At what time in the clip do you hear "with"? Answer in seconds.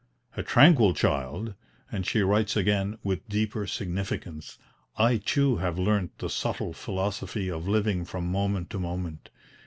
3.03-3.29